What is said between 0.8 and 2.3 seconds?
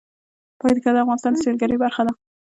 د افغانستان د سیلګرۍ برخه ده.